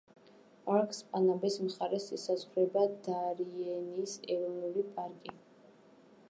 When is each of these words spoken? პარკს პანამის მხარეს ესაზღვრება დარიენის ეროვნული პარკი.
პარკს 0.67 1.01
პანამის 1.11 1.57
მხარეს 1.65 2.07
ესაზღვრება 2.17 2.87
დარიენის 3.09 4.17
ეროვნული 4.37 4.87
პარკი. 4.97 5.37